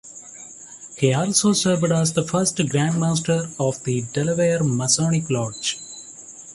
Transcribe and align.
He 0.97 1.13
also 1.13 1.53
served 1.53 1.83
as 1.91 2.13
the 2.13 2.23
first 2.23 2.59
Grand 2.69 2.99
Master 2.99 3.47
of 3.59 3.83
the 3.83 4.01
Delaware 4.11 4.63
Masonic 4.63 5.29
Lodge. 5.29 5.77